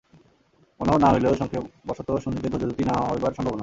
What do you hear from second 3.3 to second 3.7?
সম্ভাবনা।